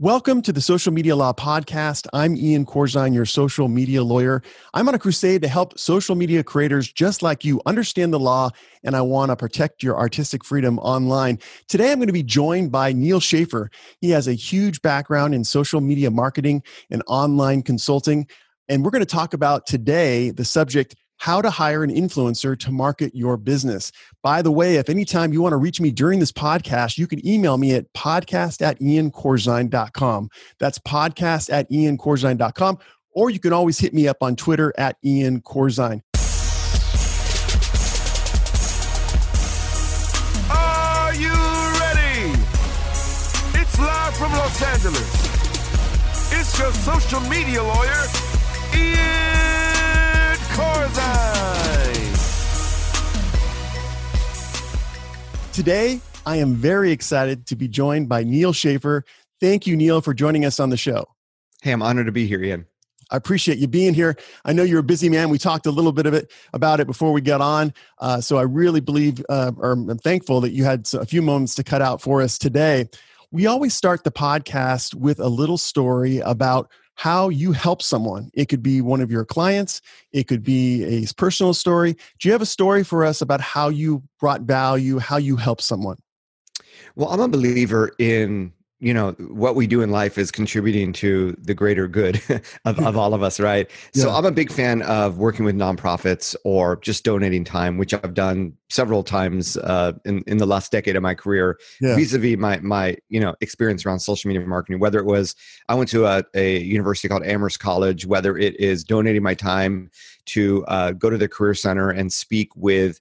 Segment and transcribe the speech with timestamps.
[0.00, 2.06] Welcome to the Social Media Law Podcast.
[2.12, 4.44] I'm Ian Corzine, your social media lawyer.
[4.72, 8.50] I'm on a crusade to help social media creators just like you understand the law,
[8.84, 11.40] and I want to protect your artistic freedom online.
[11.66, 13.72] Today, I'm going to be joined by Neal Schaffer.
[14.00, 16.62] He has a huge background in social media marketing
[16.92, 18.28] and online consulting.
[18.68, 22.72] And we're going to talk about today the subject how to hire an influencer to
[22.72, 23.92] market your business.
[24.22, 27.26] By the way, if anytime you want to reach me during this podcast, you can
[27.26, 30.30] email me at podcast at iancorzine.com.
[30.58, 32.78] That's podcast at iancorzine.com.
[33.12, 36.02] Or you can always hit me up on Twitter at Ian Corzine.
[40.50, 41.32] Are you
[41.80, 42.30] ready?
[43.58, 45.28] It's live from Los Angeles.
[46.30, 48.04] It's your social media lawyer,
[48.76, 49.07] Ian
[55.58, 59.04] Today, I am very excited to be joined by Neal Schaffer.
[59.40, 61.04] Thank you, Neal, for joining us on the show.
[61.62, 62.64] Hey, I'm honored to be here, Ian.
[63.10, 64.16] I appreciate you being here.
[64.44, 65.30] I know you're a busy man.
[65.30, 67.74] We talked a little bit of it about it before we got on.
[67.98, 71.56] Uh, so I really believe, uh, or I'm thankful that you had a few moments
[71.56, 72.88] to cut out for us today.
[73.32, 78.28] We always start the podcast with a little story about how you help someone.
[78.34, 79.80] It could be one of your clients,
[80.12, 81.94] it could be a personal story.
[82.18, 85.60] Do you have a story for us about how you brought value, how you help
[85.60, 85.96] someone?
[86.96, 91.36] Well, I'm a believer in you know what we do in life is contributing to
[91.40, 92.22] the greater good
[92.64, 94.02] of, of all of us right yeah.
[94.02, 98.14] so i'm a big fan of working with nonprofits or just donating time which i've
[98.14, 101.96] done several times uh, in, in the last decade of my career yeah.
[101.96, 105.34] vis-a-vis my my you know experience around social media marketing whether it was
[105.68, 109.90] i went to a, a university called amherst college whether it is donating my time
[110.26, 113.00] to uh, go to the career center and speak with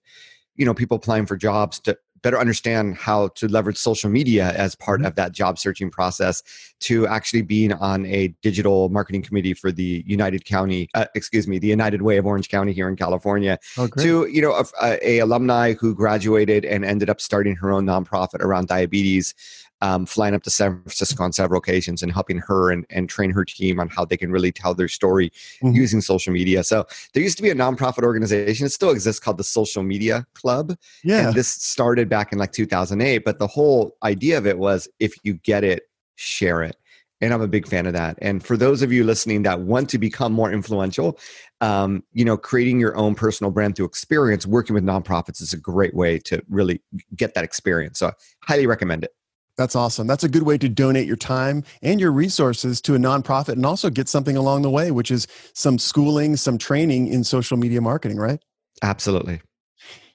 [0.56, 4.76] you know people applying for jobs to better understand how to leverage social media as
[4.76, 5.08] part mm-hmm.
[5.08, 6.44] of that job searching process
[6.80, 11.60] to actually being on a digital marketing committee for the united county uh, excuse me
[11.60, 15.20] the united way of orange county here in california oh, to you know a, a,
[15.20, 19.34] alumni who graduated and ended up starting her own nonprofit around diabetes
[19.82, 23.32] um, flying up to San Francisco on several occasions and helping her and, and train
[23.32, 25.30] her team on how they can really tell their story
[25.62, 25.76] mm-hmm.
[25.76, 26.64] using social media.
[26.64, 28.66] So there used to be a nonprofit organization.
[28.66, 30.76] It still exists called the Social Media Club.
[31.04, 31.28] Yeah.
[31.28, 33.24] And this started back in like 2008.
[33.24, 35.84] But the whole idea of it was if you get it,
[36.16, 36.76] share it.
[37.20, 38.18] And I'm a big fan of that.
[38.22, 41.18] And for those of you listening that want to become more influential,
[41.62, 45.58] um, you know, creating your own personal brand through experience, working with nonprofits is a
[45.58, 46.80] great way to really
[47.16, 47.98] get that experience.
[47.98, 48.12] So, I
[48.44, 49.16] highly recommend it.
[49.58, 50.06] That's awesome.
[50.06, 53.66] That's a good way to donate your time and your resources to a nonprofit and
[53.66, 57.82] also get something along the way, which is some schooling, some training in social media
[57.82, 58.40] marketing, right?
[58.84, 59.42] Absolutely.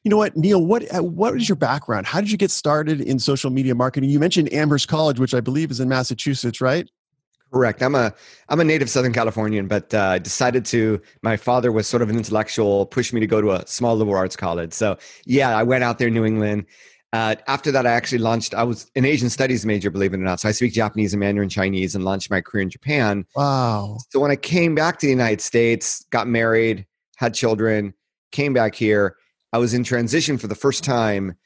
[0.05, 2.07] You know what, Neal, What uh, what is your background?
[2.07, 4.11] How did you get started in social media marketing?
[4.11, 6.89] You mentioned Amherst College, which I believe is in Massachusetts, right?
[7.53, 7.83] Correct.
[7.83, 8.15] I'm a
[8.49, 11.01] I'm a native Southern Californian, but uh, decided to.
[11.23, 14.17] My father was sort of an intellectual, pushed me to go to a small liberal
[14.17, 14.73] arts college.
[14.73, 16.65] So yeah, I went out there, in New England,
[17.13, 18.55] uh, after that, I actually launched.
[18.55, 20.41] I was an Asian studies major, believe it or not.
[20.41, 23.27] So I speak Japanese and Mandarin Chinese, and launched my career in Japan.
[23.37, 23.99] Wow!
[24.11, 26.87] So when I came back to the United States, got married,
[27.17, 27.95] had children,
[28.31, 29.17] came back here,
[29.53, 31.37] I was in transition for the first time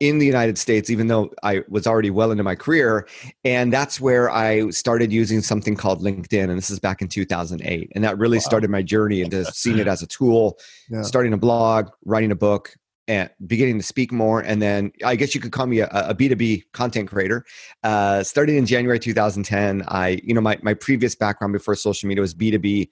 [0.00, 3.06] in the United States, even though I was already well into my career.
[3.44, 6.44] And that's where I started using something called LinkedIn.
[6.44, 7.92] And this is back in 2008.
[7.94, 8.42] And that really wow.
[8.42, 10.58] started my journey into seeing it as a tool,
[10.90, 11.02] yeah.
[11.02, 12.74] starting a blog, writing a book,
[13.06, 14.40] and beginning to speak more.
[14.40, 17.44] And then I guess you could call me a a B2B content creator.
[17.82, 22.20] Uh, starting in January 2010, I, you know, my, my previous background before social media
[22.20, 22.88] was B2B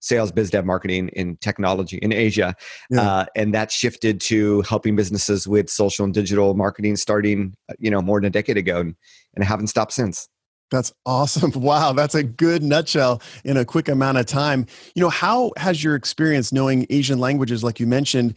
[0.00, 2.54] sales, biz dev marketing in technology in Asia.
[2.90, 3.00] Yeah.
[3.00, 8.02] Uh, and that shifted to helping businesses with social and digital marketing starting, you know,
[8.02, 8.80] more than a decade ago.
[8.80, 8.96] And,
[9.34, 10.28] and I haven't stopped since.
[10.70, 11.52] That's awesome.
[11.62, 14.66] Wow, that's a good nutshell in a quick amount of time.
[14.94, 18.36] You know, how has your experience knowing Asian languages, like you mentioned,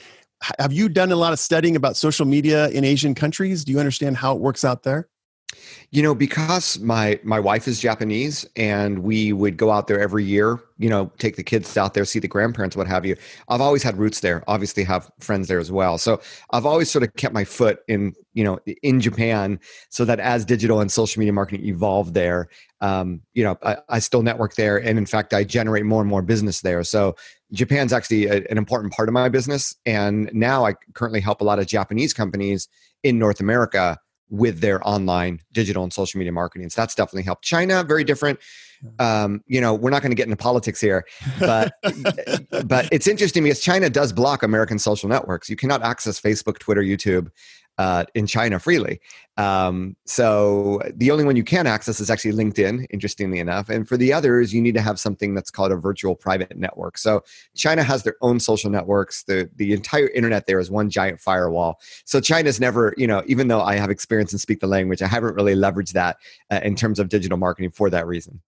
[0.60, 3.64] have you done a lot of studying about social media in Asian countries?
[3.64, 5.08] Do you understand how it works out there?
[5.92, 10.24] You know, because my my wife is Japanese and we would go out there every
[10.24, 13.16] year, you know, take the kids out there, see the grandparents, what have you.
[13.48, 15.98] I've always had roots there, obviously have friends there as well.
[15.98, 16.20] So
[16.52, 19.60] I've always sort of kept my foot in, you know, in Japan
[19.90, 22.50] so that as digital and social media marketing evolved there,
[22.82, 24.78] um, you know, I, I still network there.
[24.78, 26.84] And in fact, I generate more and more business there.
[26.84, 27.16] So
[27.52, 29.76] Japan's actually a, an important part of my business.
[29.86, 32.68] And now I currently help a lot of Japanese companies
[33.04, 33.98] in North America
[34.30, 36.70] with their online digital and social media marketing.
[36.70, 37.44] So that's definitely helped.
[37.44, 38.40] China, very different.
[39.00, 41.06] Um, you know, we're not going to get into politics here,
[41.40, 41.74] but
[42.66, 45.50] but it's interesting because China does block American social networks.
[45.50, 47.30] You cannot access Facebook, Twitter, YouTube.
[47.78, 49.00] Uh, in China freely.
[49.38, 53.70] Um, so the only one you can access is actually LinkedIn, interestingly enough.
[53.70, 56.98] And for the others, you need to have something that's called a virtual private network.
[56.98, 57.22] So
[57.56, 59.24] China has their own social networks.
[59.24, 61.80] The the entire internet there is one giant firewall.
[62.06, 65.08] So China's never, you know, even though I have experience and speak the language, I
[65.08, 66.18] haven't really leveraged that
[66.50, 68.42] uh, in terms of digital marketing for that reason.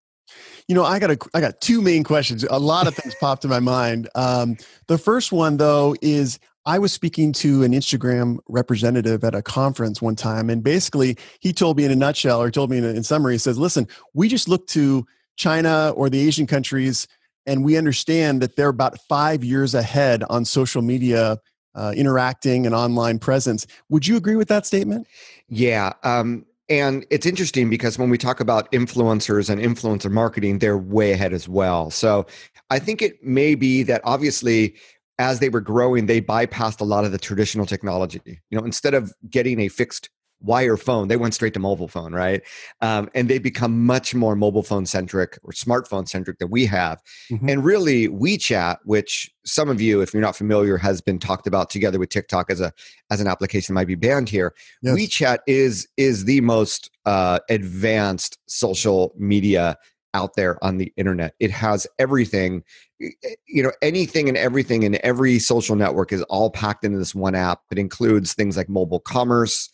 [0.68, 2.44] You know, I got a, I got two main questions.
[2.50, 4.09] A lot of things popped in my mind.
[4.15, 4.57] Um,
[4.88, 10.02] the first one, though, is I was speaking to an Instagram representative at a conference
[10.02, 13.04] one time, and basically he told me in a nutshell, or told me in, in
[13.04, 17.08] summary, he says, "Listen, we just look to China or the Asian countries,
[17.46, 21.40] and we understand that they're about five years ahead on social media."
[21.75, 23.68] Uh, interacting and online presence.
[23.90, 25.06] Would you agree with that statement?
[25.48, 25.94] Yeah.
[26.02, 31.12] Um, and it's interesting because when we talk about influencers and influencer marketing, they're way
[31.12, 31.92] ahead as well.
[31.92, 32.25] So
[32.72, 34.74] I think it may be that obviously
[35.19, 38.22] as they were growing, they bypassed a lot of the traditional technology.
[38.50, 40.10] You know, instead of getting a fixed
[40.42, 41.08] wire phone.
[41.08, 42.42] They went straight to mobile phone, right?
[42.81, 47.02] Um, and they become much more mobile phone centric or smartphone centric than we have.
[47.31, 47.50] Mm-hmm.
[47.50, 51.69] And really, WeChat, which some of you, if you're not familiar, has been talked about
[51.69, 52.72] together with TikTok as a
[53.10, 54.54] as an application might be banned here.
[54.81, 54.96] Yes.
[54.96, 59.78] WeChat is is the most uh, advanced social media
[60.18, 61.36] out there on the internet.
[61.40, 62.64] It has everything,
[63.02, 66.98] eh, eh, you know, anything and everything in every social network is all packed into
[66.98, 67.62] this one app.
[67.72, 69.69] It includes things like mobile commerce,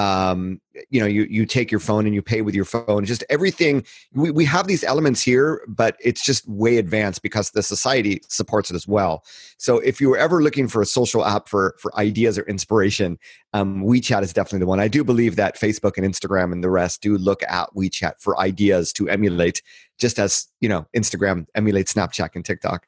[0.00, 3.04] um, you know you you take your phone and you pay with your phone.
[3.04, 7.62] Just everything we, we have these elements here but it's just way advanced because the
[7.62, 9.22] society supports it as well.
[9.58, 13.18] So if you were ever looking for a social app for for ideas or inspiration
[13.52, 14.80] um, wechat is definitely the one.
[14.80, 18.40] I do believe that facebook and instagram and the rest do look at wechat for
[18.40, 19.62] ideas to emulate
[19.98, 22.86] just as you know instagram emulates snapchat and tiktok.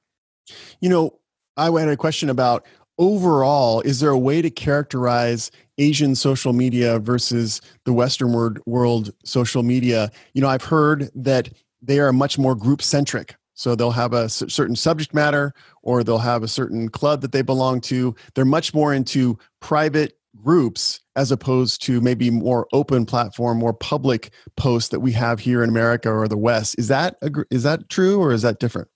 [0.80, 1.18] You know
[1.58, 2.64] i had a question about
[3.02, 8.32] overall, is there a way to characterize Asian social media versus the Western
[8.64, 10.08] world, social media?
[10.34, 11.48] You know, I've heard that
[11.82, 13.34] they are much more group centric.
[13.54, 15.52] So they'll have a certain subject matter
[15.82, 18.14] or they'll have a certain club that they belong to.
[18.34, 24.32] They're much more into private groups as opposed to maybe more open platform, more public
[24.56, 26.76] posts that we have here in America or the West.
[26.78, 27.16] Is that
[27.50, 28.88] is that true or is that different?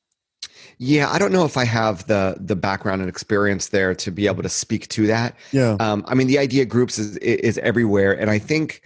[0.78, 4.26] Yeah, I don't know if I have the the background and experience there to be
[4.26, 5.34] able to speak to that.
[5.52, 8.82] Yeah, um, I mean, the idea groups is is everywhere, and I think,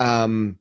[0.00, 0.58] um,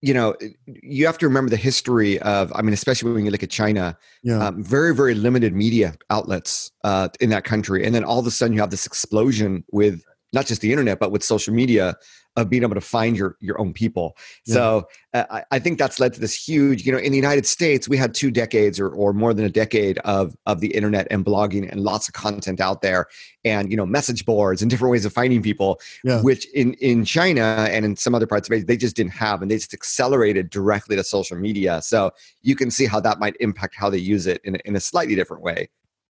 [0.00, 0.34] you know,
[0.66, 2.52] you have to remember the history of.
[2.54, 4.48] I mean, especially when you look at China, yeah.
[4.48, 8.30] Um, very very limited media outlets uh, in that country, and then all of a
[8.32, 10.02] sudden you have this explosion with
[10.32, 11.94] not just the internet but with social media
[12.36, 14.16] of being able to find your your own people.
[14.46, 14.54] Yeah.
[14.54, 16.86] So uh, I, I, think that's led to this huge.
[16.86, 19.50] You know, in the United States, we had two decades or, or more than a
[19.50, 23.06] decade of of the internet and blogging and lots of content out there,
[23.44, 25.80] and you know, message boards and different ways of finding people.
[26.04, 26.22] Yeah.
[26.22, 29.42] Which in in China and in some other parts of Asia, they just didn't have,
[29.42, 31.82] and they just accelerated directly to social media.
[31.82, 34.80] So you can see how that might impact how they use it in, in a
[34.80, 35.68] slightly different way.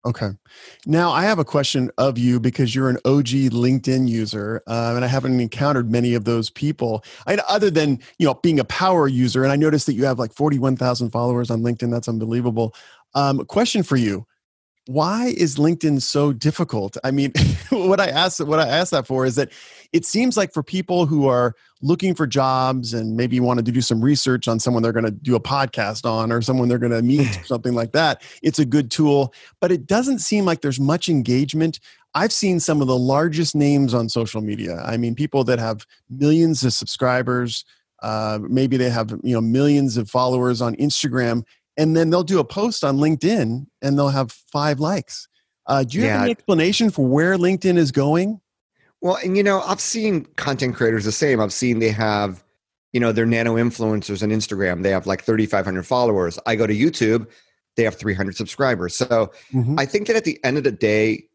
[0.05, 0.29] Okay.
[0.85, 5.03] Now I have a question of you because you're an OG LinkedIn user, uh, and
[5.03, 7.03] I haven't encountered many of those people.
[7.25, 10.19] I, other than you know being a power user, and I noticed that you have
[10.19, 11.89] like 41,000 followers on LinkedIn.
[11.89, 12.75] That's unbelievable.
[13.15, 14.27] Um, question for you:
[14.87, 16.97] why is linkedin so difficult?
[17.03, 17.33] I mean
[17.69, 19.51] what i ask what i asked that for is that
[19.93, 23.81] it seems like for people who are looking for jobs and maybe wanted to do
[23.81, 26.91] some research on someone they're going to do a podcast on or someone they're going
[26.91, 30.61] to meet or something like that it's a good tool but it doesn't seem like
[30.61, 31.79] there's much engagement.
[32.13, 34.81] I've seen some of the largest names on social media.
[34.85, 37.65] I mean people that have millions of subscribers
[38.03, 41.43] uh, maybe they have you know millions of followers on instagram
[41.77, 45.27] and then they'll do a post on LinkedIn and they'll have five likes.
[45.67, 46.13] Uh, do you yeah.
[46.13, 48.39] have any explanation for where LinkedIn is going?
[49.01, 51.39] Well, and you know, I've seen content creators the same.
[51.39, 52.43] I've seen they have,
[52.93, 54.83] you know, they're nano influencers on Instagram.
[54.83, 56.39] They have like 3,500 followers.
[56.45, 57.27] I go to YouTube,
[57.75, 58.95] they have 300 subscribers.
[58.95, 59.77] So mm-hmm.
[59.77, 61.27] I think that at the end of the day,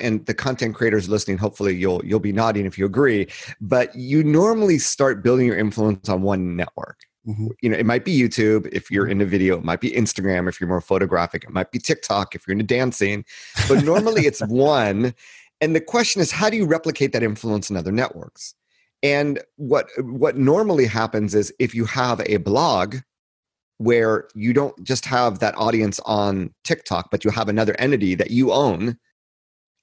[0.00, 3.26] and the content creators listening hopefully you'll you'll be nodding if you agree
[3.60, 7.48] but you normally start building your influence on one network Mm-hmm.
[7.60, 9.12] You know, it might be YouTube if you're mm-hmm.
[9.12, 12.46] into video, it might be Instagram if you're more photographic, it might be TikTok if
[12.46, 13.24] you're into dancing,
[13.68, 15.14] but normally it's one.
[15.60, 18.54] And the question is, how do you replicate that influence in other networks?
[19.02, 22.96] And what what normally happens is if you have a blog
[23.78, 28.30] where you don't just have that audience on TikTok, but you have another entity that
[28.30, 28.96] you own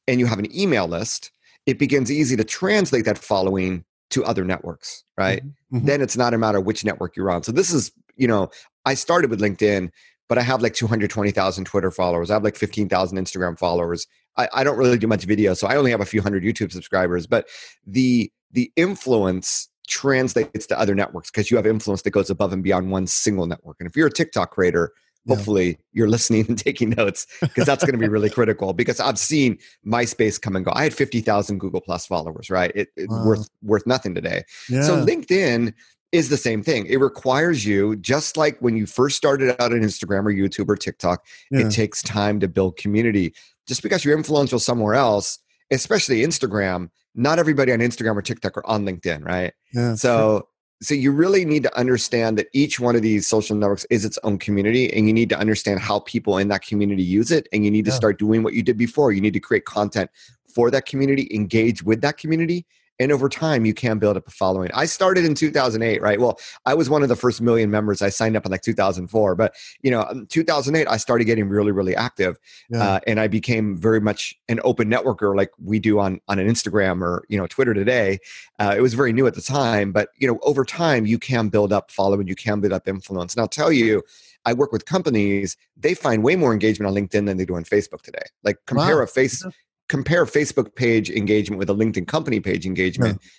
[0.07, 1.31] and you have an email list,
[1.65, 5.39] it begins easy to translate that following to other networks, right?
[5.39, 5.77] Mm-hmm.
[5.77, 5.85] mm-hmm.
[5.87, 7.43] Then it's not a matter which network you're on.
[7.43, 8.49] So this is, you know,
[8.85, 9.89] I started with LinkedIn,
[10.29, 12.29] but I have like 220,000 Twitter followers.
[12.29, 14.07] I have like 15,000 Instagram followers.
[14.37, 16.71] I, I don't really do much video, so I only have a few hundred YouTube
[16.71, 17.27] subscribers.
[17.27, 17.47] But
[17.85, 22.63] the the influence translates to other networks because you have influence that goes above and
[22.63, 23.77] beyond one single network.
[23.79, 24.91] And if you're a TikTok creator,
[25.27, 25.75] hopefully yeah.
[25.93, 29.57] you're listening and taking notes because that's going to be really critical because I've seen
[29.85, 30.71] MySpace come and go.
[30.75, 32.71] I had 50,000 Google Plus followers, right?
[32.75, 33.25] It, it's wow.
[33.25, 34.43] worth worth nothing today.
[34.69, 34.83] Yeah.
[34.83, 35.73] So LinkedIn
[36.11, 36.85] is the same thing.
[36.85, 40.75] It requires you, just like when you first started out on Instagram or YouTube or
[40.75, 41.65] TikTok, yeah.
[41.65, 43.33] it takes time to build community.
[43.67, 45.39] Just because you're influential somewhere else,
[45.71, 49.53] especially Instagram, not everybody on Instagram or TikTok are on LinkedIn, right?
[49.73, 50.47] Yeah, so.
[50.81, 54.19] So you really need to understand that each one of these social networks is its
[54.23, 57.63] own community and you need to understand how people in that community use it and
[57.63, 59.11] you need to start doing what you did before.
[59.11, 60.09] You need to create content
[60.53, 62.65] for that community, engage with that community
[62.99, 66.39] and over time you can build up a following i started in 2008 right well
[66.65, 69.55] i was one of the first million members i signed up in like 2004 but
[69.81, 72.37] you know 2008 i started getting really really active
[72.69, 72.83] yeah.
[72.83, 76.47] uh, and i became very much an open networker like we do on on an
[76.47, 78.19] instagram or you know twitter today
[78.59, 81.49] uh, it was very new at the time but you know over time you can
[81.49, 84.01] build up following you can build up influence and i'll tell you
[84.45, 87.63] I work with companies, they find way more engagement on LinkedIn than they do on
[87.63, 88.23] Facebook today.
[88.43, 89.03] Like compare wow.
[89.03, 89.41] a face
[89.89, 93.19] compare Facebook page engagement with a LinkedIn company page engagement.
[93.21, 93.29] Yeah.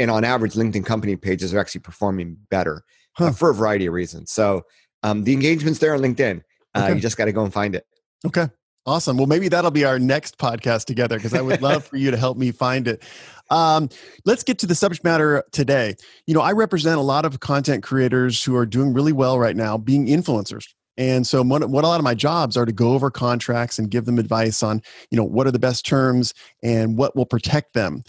[0.00, 2.84] And on average, LinkedIn company pages are actually performing better
[3.18, 3.26] uh, huh.
[3.26, 4.32] uh, for a variety of reasons.
[4.32, 4.62] So
[5.02, 6.42] um, the engagement's there on LinkedIn.
[6.74, 6.94] Uh, okay.
[6.94, 7.86] You just got to go and find it.
[8.24, 8.48] Okay.
[8.86, 9.18] Awesome.
[9.18, 12.16] Well, maybe that'll be our next podcast together because I would love for you to
[12.16, 13.02] help me find it.
[13.50, 13.90] Um,
[14.24, 15.96] let's get to the subject matter today.
[16.26, 19.56] You know, I represent a lot of content creators who are doing really well right
[19.56, 20.66] now, being influencers.
[20.96, 23.90] And so what, what a lot of my jobs are to go over contracts and
[23.90, 27.72] give them advice on, you know, what are the best terms and what will protect
[27.72, 28.02] them.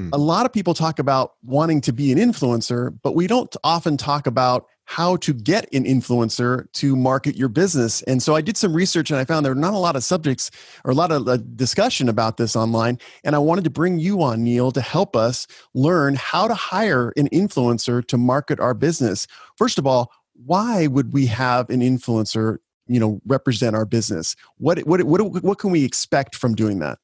[0.00, 0.10] Mm.
[0.12, 3.96] A lot of people talk about wanting to be an influencer, but we don't often
[3.96, 8.02] talk about how to get an influencer to market your business.
[8.02, 10.04] And so I did some research and I found there are not a lot of
[10.04, 10.50] subjects
[10.84, 12.98] or a lot of uh, discussion about this online.
[13.24, 17.12] And I wanted to bring you on, Neal, to help us learn how to hire
[17.16, 19.26] an influencer to market our business.
[19.56, 20.12] First of all,
[20.46, 25.58] why would we have an influencer you know represent our business what what what, what
[25.58, 26.98] can we expect from doing that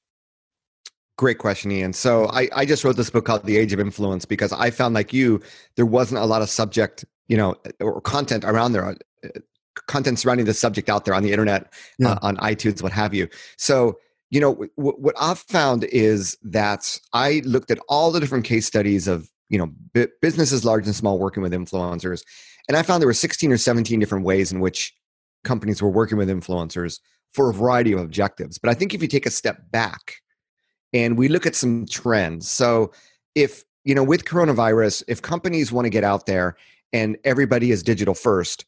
[1.18, 1.92] Great question, Ian.
[1.92, 4.94] So I, I just wrote this book called The Age of Influence because I found
[4.94, 5.42] like you,
[5.74, 8.94] there wasn't a lot of subject, you know, or content around there, uh,
[9.88, 12.12] content surrounding the subject out there on the internet, yeah.
[12.12, 13.28] uh, on iTunes, what have you.
[13.56, 13.98] So,
[14.30, 18.66] you know, w- what I've found is that I looked at all the different case
[18.66, 22.22] studies of, you know, b- businesses large and small working with influencers.
[22.68, 24.94] And I found there were 16 or 17 different ways in which
[25.44, 27.00] companies were working with influencers
[27.32, 28.58] for a variety of objectives.
[28.58, 30.16] But I think if you take a step back
[30.92, 32.92] and we look at some trends, so
[33.34, 36.56] if, you know, with coronavirus, if companies want to get out there
[36.92, 38.64] and everybody is digital first,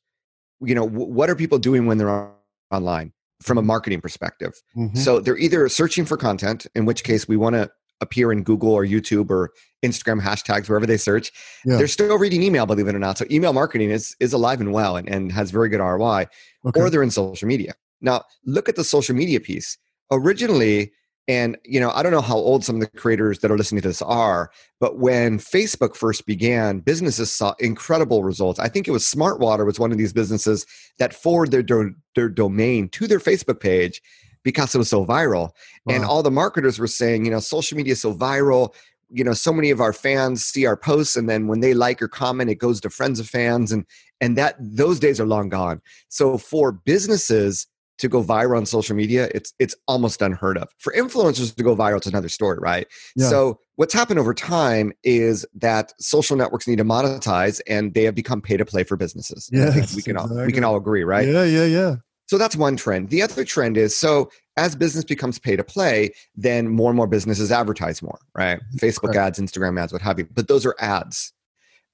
[0.61, 2.31] you know, what are people doing when they're
[2.71, 3.13] online?
[3.41, 4.63] from a marketing perspective.
[4.77, 4.97] Mm-hmm.
[4.97, 8.73] So they're either searching for content, in which case we want to appear in Google
[8.73, 9.51] or YouTube or
[9.83, 11.33] Instagram hashtags, wherever they search.
[11.65, 11.77] Yeah.
[11.77, 13.19] They're still reading email, believe it or not.
[13.19, 16.27] So email marketing is, is alive and well and, and has very good ROI,
[16.67, 16.81] okay.
[16.81, 17.75] or they're in social media.
[18.01, 19.79] Now, look at the social media piece.
[20.11, 20.93] Originally,
[21.29, 23.83] and you know, I don't know how old some of the creators that are listening
[23.83, 28.59] to this are, but when Facebook first began, businesses saw incredible results.
[28.59, 30.67] I think it was Smartwater was one of these businesses
[30.99, 34.03] that forwarded their, their domain to their Facebook page
[34.43, 35.51] because it was so viral.
[35.85, 35.95] Wow.
[35.95, 38.75] And all the marketers were saying, you know, social media is so viral.
[39.13, 42.01] You know, so many of our fans see our posts, and then when they like
[42.01, 43.85] or comment, it goes to friends of fans, and
[44.21, 45.81] and that those days are long gone.
[46.09, 47.67] So for businesses
[47.99, 50.69] to go viral on social media, it's it's almost unheard of.
[50.79, 52.87] For influencers to go viral, it's another story, right?
[53.17, 53.29] Yeah.
[53.29, 58.15] So what's happened over time is that social networks need to monetize, and they have
[58.15, 59.51] become pay to play for businesses.
[59.53, 60.39] Yeah, we can exactly.
[60.39, 61.27] all we can all agree, right?
[61.27, 61.97] Yeah, yeah, yeah.
[62.31, 63.11] So that's one trend.
[63.11, 67.09] The other trend is so as business becomes pay to play, then more and more
[67.09, 68.61] businesses advertise more, right?
[68.61, 68.87] Mm-hmm.
[68.87, 70.29] Facebook ads, Instagram ads, what have you.
[70.33, 71.33] But those are ads.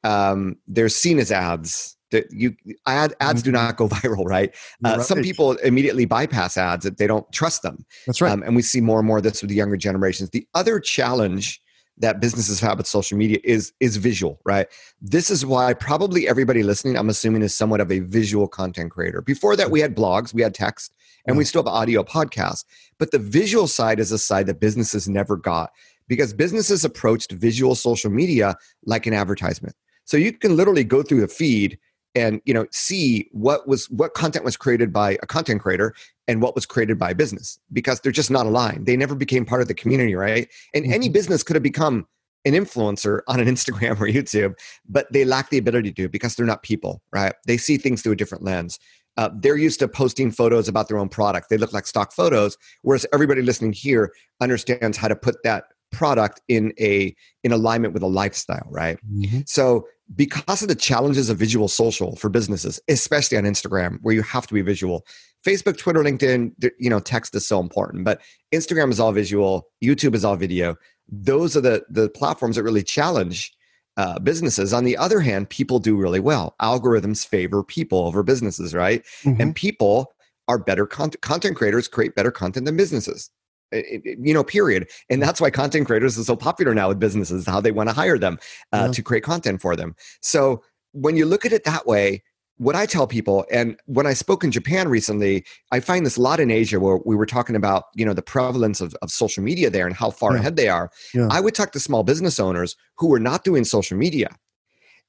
[0.05, 1.97] Um, they're seen as ads.
[2.11, 2.55] That you
[2.87, 4.55] ad, ads do not go viral, right?
[4.85, 5.01] Uh, right?
[5.01, 7.87] Some people immediately bypass ads; that they don't trust them.
[8.07, 8.31] That's right.
[8.31, 10.29] Um, and we see more and more of this with the younger generations.
[10.29, 11.63] The other challenge
[11.99, 14.69] that businesses have with social media is is visual right?
[15.01, 19.23] This is why probably everybody listening i'm assuming is somewhat of a visual content creator.
[19.23, 20.95] Before that we had blogs we had text
[21.27, 21.47] and we mm.
[21.47, 22.65] still have audio podcasts.
[22.99, 25.71] But the visual side is a side that businesses never got
[26.09, 29.75] because businesses approached visual social media like an advertisement.
[30.05, 31.79] So you can literally go through the feed
[32.17, 35.95] and you know see what was what content was created by a content creator
[36.27, 38.87] and what was created by a business because they're just not aligned.
[38.87, 40.49] They never became part of the community right?
[40.75, 40.95] And mm-hmm.
[40.95, 42.09] any business could have become
[42.45, 44.55] an influencer on an instagram or youtube
[44.89, 47.35] but they lack the ability to because they're not people right?
[47.47, 48.81] They see things through a different lens.
[49.19, 51.49] Uh, they're used to posting photos about their own product.
[51.49, 56.41] They look like stock photos whereas everybody listening here understands how to put that product
[56.49, 58.99] in a in alignment with a lifestyle right?
[59.13, 59.41] Mm-hmm.
[59.47, 64.23] so because of the challenges of visual social for businesses especially on instagram where you
[64.23, 65.05] have to be visual
[65.45, 68.21] facebook twitter LinkedIn, you know text is so important but
[68.55, 70.77] instagram is all visual youtube is all video.
[71.09, 73.53] Those are the the platforms that really challenge
[73.97, 74.73] uh, businesses.
[74.75, 76.55] On the other hand people do really well.
[76.61, 79.05] Algorithms favor people over businesses right?
[79.23, 79.41] Mhm.
[79.41, 80.13] and people
[80.49, 83.31] are better content content creators create better content than businesses
[83.73, 87.61] you know period and that's why content creators are so popular now with businesses how
[87.61, 88.39] they want to hire them
[88.73, 88.93] uh, Yeah.
[88.93, 92.23] to create content for them so when you look at it that way
[92.59, 96.21] what i tell people and when i spoke in japan recently i find this a
[96.23, 99.43] lot in asia where we were talking about you know the prevalence of, of social
[99.43, 100.39] media there and how far Yeah.
[100.41, 101.29] ahead they are Yeah.
[101.31, 104.29] i would talk to small business owners who were not doing social media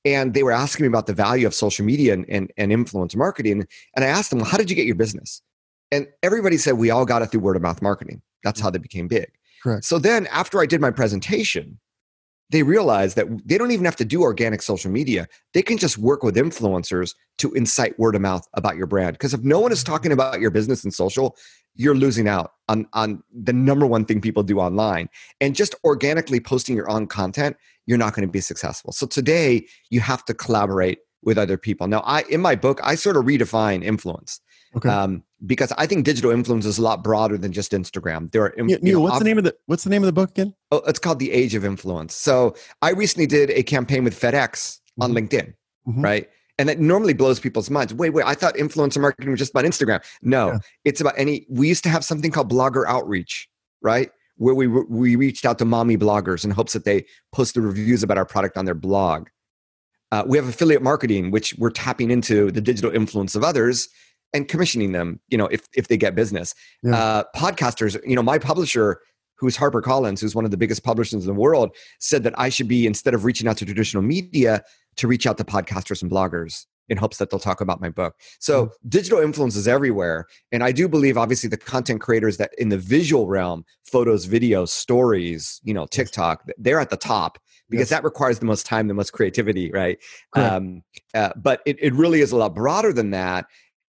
[0.05, 3.15] and they were asking me about the value of social media and, and, and influence
[3.15, 5.41] marketing and i asked them well, how did you get your business
[5.91, 8.79] and everybody said we all got it through word of mouth marketing that's how they
[8.79, 9.29] became big.
[9.61, 9.85] Correct.
[9.85, 11.79] so then after i did my presentation
[12.49, 15.27] they realized that they don't even have to do organic social media.
[15.53, 19.13] They can just work with influencers to incite word of mouth about your brand.
[19.13, 21.35] Because if no one is talking about your business in social
[21.79, 25.07] you're losing out on, on the number one thing people do online.
[25.39, 28.91] And just organically posting your own content you're not going to be successful.
[28.91, 31.87] So today you have to collaborate with other people.
[31.87, 34.39] Now i in my book i sort of redefine influence.
[34.75, 34.89] Okay.
[34.89, 38.53] um, because i think digital influence is a lot broader than just instagram there are
[38.57, 40.31] you Neal, know, what's op- the name of the What's the name of the book
[40.31, 40.53] again?
[40.71, 42.15] Oh, it's called the Age of Influence.
[42.15, 45.17] So I recently did a campaign with FedEx on Mhm.
[45.29, 45.53] LinkedIn,
[45.87, 46.03] Mhm.
[46.03, 46.29] right?
[46.57, 47.93] And that normally blows people's minds.
[47.93, 50.03] Wait, wait, I thought influencer marketing was just about Instagram.
[50.21, 50.57] No, Yeah.
[50.85, 51.45] it's about any.
[51.49, 53.47] We used to have something called blogger outreach,
[53.81, 54.09] right?
[54.37, 58.01] Where we we reached out to mommy bloggers in hopes that they post the reviews
[58.03, 59.27] about our product on their blog.
[60.11, 63.89] Uh, we have affiliate marketing, which we're tapping into the digital influence of others
[64.33, 65.19] and commissioning them.
[65.29, 66.53] You know, if if they get business,
[66.83, 66.95] Yeah.
[66.95, 67.97] uh, podcasters.
[68.05, 68.99] You know, my publisher
[69.39, 72.67] who's HarperCollins, who's one of the biggest publishers in the world, said that I should
[72.67, 74.63] be, instead of reaching out to traditional media,
[74.95, 78.15] to reach out to podcasters and bloggers in hopes that they'll talk about my book.
[78.39, 80.25] So digital influence is everywhere.
[80.51, 84.69] And I do believe, obviously, the content creators that in the visual realm, photos, videos,
[84.69, 87.37] stories, you know, TikTok, they're at the top
[87.69, 87.97] because Yes.
[87.97, 89.99] that requires the most time, the most creativity, right?
[90.33, 90.81] Um,
[91.13, 93.45] uh, but it, it really is a lot broader than that.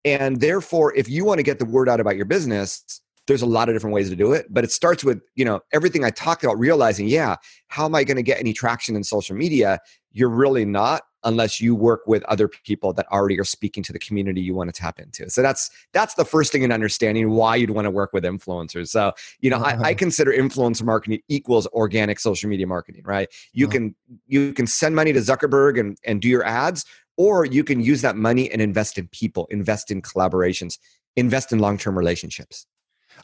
[0.08, 3.46] And therefore, if you want to get the word out about your business, there's a
[3.46, 6.10] lot of different ways to do it but it starts with you know everything i
[6.10, 7.36] talked about realizing yeah
[7.67, 9.80] how am i going to get any traction in social media?
[10.12, 14.00] You're really not unless you work with other people that already are speaking to the
[14.00, 15.30] community you want to tap into.
[15.30, 18.89] So that's that's the first thing in understanding why you'd want to work with influencers.
[18.89, 19.93] So you know I, I uh-huh.
[19.98, 23.28] consider influencer marketing equals organic social media marketing right?
[23.54, 23.72] You Wow.
[23.72, 23.96] can
[24.28, 26.86] you can send money to zuckerberg and and do your ads
[27.17, 30.77] or you can use that money and invest in people invest in collaborations
[31.15, 32.67] invest in long-term relationships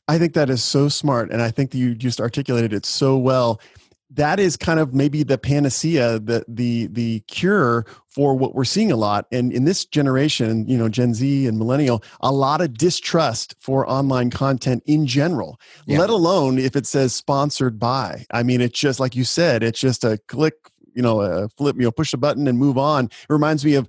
[0.07, 3.17] I think that is so smart, and I think that you just articulated it so
[3.17, 3.61] well.
[4.09, 8.91] That is kind of maybe the panacea, the the the cure for what we're seeing
[8.91, 12.77] a lot, and in this generation, you know, Gen Z and millennial, a lot of
[12.77, 15.59] distrust for online content in general.
[15.87, 15.99] Yeah.
[15.99, 18.25] Let alone if it says sponsored by.
[18.29, 20.55] I mean, it's just like you said, it's just a click,
[20.95, 23.05] you know, a flip, you know, push a button and move on.
[23.05, 23.87] It reminds me of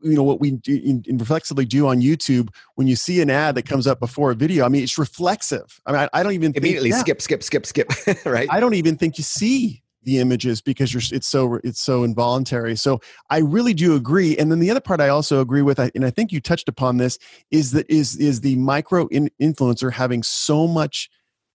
[0.00, 3.66] you know what we do reflexively do on YouTube when you see an ad that
[3.66, 4.64] comes up before a video.
[4.64, 5.80] I mean, it's reflexive.
[5.86, 7.90] I mean, I, I don't even think, immediately yeah, skip skip skip skip
[8.24, 12.04] right I don't even think you see the images because you're it's so it's so
[12.04, 12.76] involuntary.
[12.76, 14.36] So I really do agree.
[14.36, 16.98] And then the other part I also agree with, and I think you touched upon
[16.98, 17.18] this,
[17.50, 21.10] is that is is the micro in, influencer having so much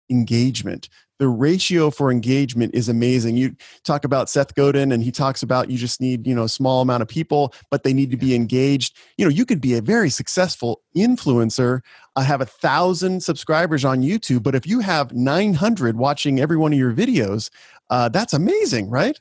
[0.09, 0.89] engagement.
[1.19, 3.35] The ratio for engagement is amazing.
[3.37, 6.49] You talk about Seth Godin, and he talks about you just need you know a
[6.49, 8.97] small amount of people, but they need to be engaged.
[9.17, 11.81] You know, you could be a very successful influencer,
[12.15, 16.73] uh, have a thousand subscribers on YouTube, but if you have 900 watching every one
[16.73, 17.49] of your videos,
[17.89, 19.19] uh, that's amazing, right?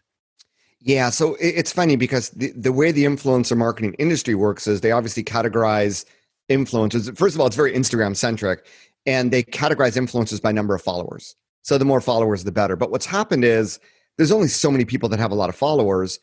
[0.81, 4.93] Yeah, so it's funny because the, the way the influencer marketing industry works is they
[4.93, 6.05] obviously categorize
[6.49, 7.17] influencers.
[7.19, 8.65] First of all, it's very Instagram centric,
[9.05, 11.35] and they categorize influencers by number of followers.
[11.63, 12.77] So the more followers, the better.
[12.77, 13.79] But what's happened is
[14.17, 16.19] there's only so many people that have a lot of followers,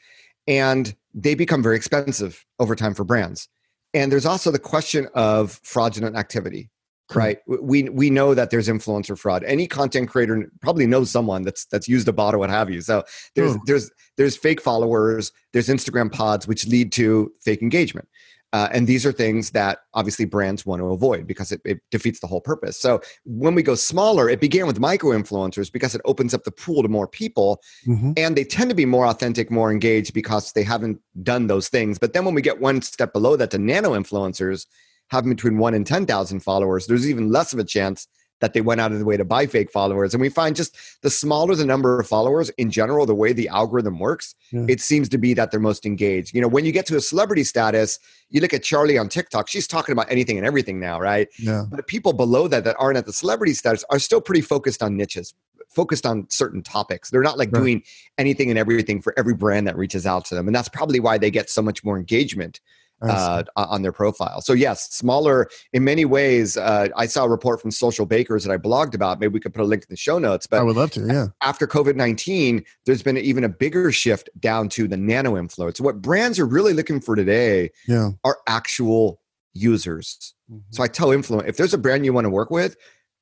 [0.48, 3.48] and they become very expensive over time for brands.
[3.94, 6.70] And there's also the question of fraudulent activity
[7.12, 7.18] hmm.
[7.18, 11.66] right we we know that there's influencer fraud any content creator probably knows someone that's
[11.68, 13.04] that's used a bot or what have you so
[13.36, 13.62] there's True.
[13.66, 18.08] there's there's fake followers there's instagram pods which lead to fake engagement
[18.56, 22.20] uh, and these are things that obviously brands want to avoid because it, it defeats
[22.22, 22.92] the whole purpose so
[23.26, 26.82] when we go smaller it began with micro influencers because it opens up the pool
[26.82, 27.50] to more people
[27.86, 28.14] Mhm.
[28.18, 30.98] and they tend to be more authentic more engaged because they haven't
[31.32, 34.66] done those things but then when we get one step below that to nano influencers
[35.10, 38.08] having between one and 10,000 followers, there's even less of a chance
[38.46, 40.14] that they went out of the way to buy fake followers.
[40.14, 43.48] And we find just the smaller the number of followers in general, the way the
[43.48, 44.68] algorithm works, yeah.
[44.70, 46.36] it seems to be that they're most engaged.
[46.36, 47.98] You know, when you get to a celebrity status,
[48.30, 51.28] you look at Charli on TikTok, she's talking about anything and everything now, right?
[51.40, 51.66] Yeah.
[51.68, 54.96] But people below that that aren't at the celebrity status are still pretty focused on
[54.96, 55.34] niches,
[55.68, 57.10] focused on certain topics.
[57.10, 57.62] They're not like right.
[57.62, 57.84] doing
[58.20, 60.48] anything and everything for every brand that reaches out to them.
[60.48, 62.60] And that's probably why they get so much more engagement
[63.02, 64.42] uh, on their profile.
[64.42, 66.58] So yes, smaller in many ways.
[66.58, 69.20] Uh, I saw a report from Socialbakers that I blogged about.
[69.20, 70.48] Maybe we could put a link in the show notes.
[70.48, 71.06] But I would love to.
[71.06, 71.28] Yeah.
[71.42, 75.80] After COVID nineteen, there's been even a bigger shift down to the nano influence.
[75.80, 78.12] What brands are really looking for today yeah.
[78.24, 79.22] are actual
[79.54, 80.34] users.
[80.52, 80.62] Mm-hmm.
[80.72, 82.76] So I tell influence if there's a brand you want to work with,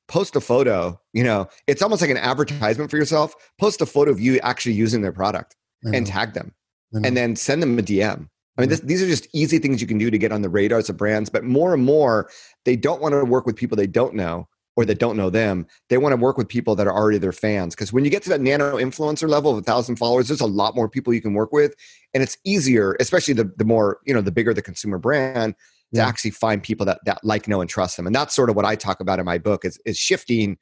[0.07, 0.99] post a photo.
[1.13, 3.35] You know, it's almost like an advertisement for yourself.
[3.59, 5.55] Post a photo of you actually using their product
[5.85, 6.53] and tag them,
[6.93, 8.87] and then send them a DM I mean, mm-hmm.
[8.87, 10.97] this, these are just easy things you can do to get on the radars of
[10.97, 12.29] brands, but more and more,
[12.65, 15.67] they don't want to work with people they don't know or that don't know them.
[15.89, 17.75] They want to work with people that are already their fans.
[17.75, 20.47] Because when you get to that nano influencer level of a thousand followers, there's a
[20.47, 21.75] lot more people you can work with.
[22.13, 25.55] And it's easier, especially the, the more, you know, the bigger the consumer brand,
[25.93, 26.07] to yeah.
[26.07, 28.07] actually find people that, that like, know, and trust them.
[28.07, 30.57] And that's sort of what I talk about in my book is, is shifting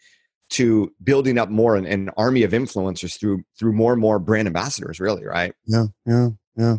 [0.51, 4.47] to building up more an, an army of influencers through through more and more brand
[4.47, 5.53] ambassadors, really, right?
[5.65, 6.77] Yeah, yeah, yeah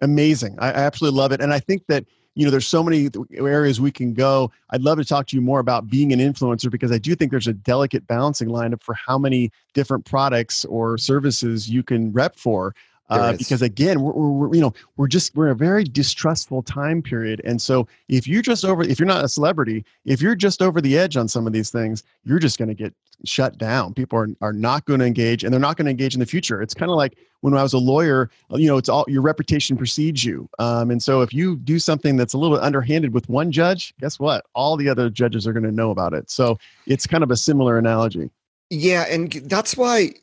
[0.00, 0.56] amazing.
[0.58, 1.40] I, I absolutely love it.
[1.40, 4.98] And I think that you know there's so many areas we can go i'd love
[4.98, 7.52] to talk to you more about being an influencer because i do think there's a
[7.52, 12.74] delicate balancing line for how many different products or services you can rep for
[13.10, 17.40] uh, because again we're, we're, you know we're just we're a very distrustful time period.
[17.44, 20.80] And so if you're just over if you're not a celebrity if you're just over
[20.80, 23.94] the edge on some of these things you're just going to get shut down.
[23.94, 26.26] People are, are not going to engage and they're not going to engage in the
[26.26, 26.62] future.
[26.62, 29.76] It's kind of like when i was a lawyer you know it's all your reputation
[29.76, 30.48] precedes you.
[30.58, 34.18] Um, and so if you do something that's a little underhanded with one judge guess
[34.18, 34.46] what?
[34.54, 36.30] All the other judges are going to know about it.
[36.30, 38.30] So it's kind of a similar analogy.
[38.70, 40.14] Yeah and that's why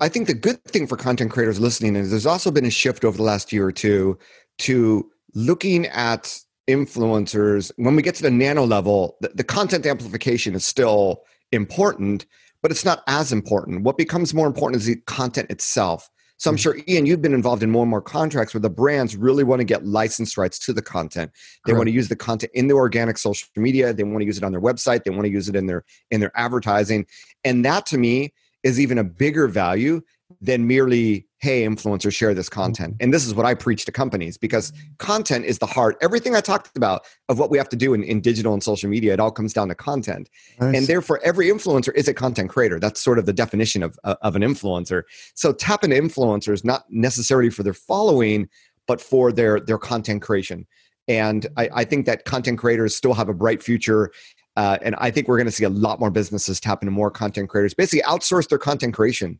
[0.00, 3.04] I think the good thing for content creators listening is there's also been a shift
[3.04, 4.18] over the last year or two
[4.58, 7.70] to looking at influencers.
[7.76, 12.26] When we get to the nano level, the, the content amplification is still important,
[12.62, 13.82] but it's not as important.
[13.82, 16.10] What becomes more important is the content itself.
[16.38, 16.60] So I'm mm.
[16.60, 19.60] sure, Ian, you've been involved in more and more contracts where the brands really want
[19.60, 21.30] to get license rights to the content.
[21.64, 21.78] They Correct.
[21.78, 23.92] want to use the content in their organic social media.
[23.92, 25.04] They want to use it on their website.
[25.04, 27.06] They want to use it in their in their advertising.
[27.44, 28.32] And that to me
[28.66, 30.02] is even a bigger value
[30.40, 32.94] than merely hey influencers share this content.
[32.94, 33.04] Mm-hmm.
[33.04, 35.96] and this is what i preach to companies because content is the heart.
[36.02, 38.90] Everything i talked about of what we have to do in, in digital and social
[38.90, 40.28] media it all comes down to content.
[40.60, 40.76] Nice.
[40.76, 42.80] and therefore every influencer is a content creator.
[42.80, 45.02] That's sort of the definition of, of an influencer.
[45.34, 48.48] So tap into influencers not necessarily for their following
[48.88, 50.66] but for their their content creation.
[51.08, 54.10] And I, I think that content creators still have a bright future
[54.56, 57.10] uh, and I think we're going to see a lot more businesses tap into more
[57.10, 59.38] content creators, basically outsource their content creation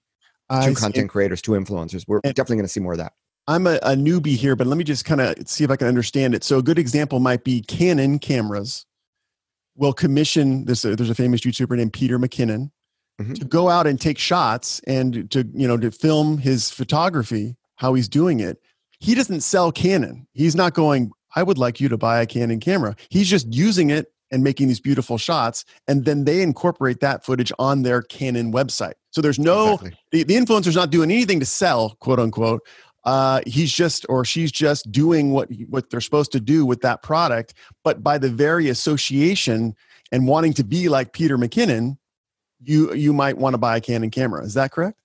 [0.50, 2.04] to content creators, to influencers.
[2.06, 3.12] We're definitely going to see more of that.
[3.48, 5.86] I'm a, a newbie here, but let me just kind of see if I can
[5.86, 6.42] understand it.
[6.44, 8.86] So a good example might be Canon cameras
[9.76, 10.84] will commission this.
[10.84, 12.70] Uh, there's a famous YouTuber named Peter McKinnon
[13.20, 13.34] mm-hmm.
[13.34, 17.94] to go out and take shots and to you know to film his photography, how
[17.94, 18.58] he's doing it.
[18.98, 20.26] He doesn't sell Canon.
[20.32, 21.12] He's not going.
[21.34, 22.96] I would like you to buy a Canon camera.
[23.10, 27.52] He's just using it and making these beautiful shots and then they incorporate that footage
[27.58, 28.94] on their canon website.
[29.10, 29.98] So there's no exactly.
[30.12, 32.66] the, the influencer's not doing anything to sell quote unquote.
[33.04, 37.02] Uh, he's just or she's just doing what what they're supposed to do with that
[37.02, 39.76] product but by the very association
[40.10, 41.96] and wanting to be like peter mckinnon
[42.60, 44.44] you you might want to buy a canon camera.
[44.44, 44.98] Is that correct?